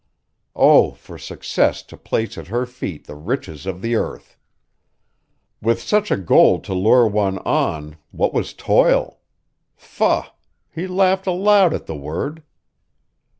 Oh, 0.55 0.93
for 0.93 1.19
success 1.19 1.83
to 1.83 1.95
place 1.95 2.35
at 2.35 2.47
her 2.47 2.65
feet 2.65 3.05
the 3.05 3.13
riches 3.13 3.67
of 3.67 3.83
the 3.83 3.93
earth! 3.93 4.35
With 5.61 5.79
such 5.79 6.09
a 6.09 6.17
goal 6.17 6.59
to 6.61 6.73
lure 6.73 7.07
one 7.07 7.37
on 7.45 7.97
what 8.09 8.33
was 8.33 8.55
toil! 8.55 9.19
Faugh! 9.77 10.31
He 10.73 10.87
laughed 10.87 11.27
aloud 11.27 11.71
at 11.75 11.85
the 11.85 11.95
word. 11.95 12.41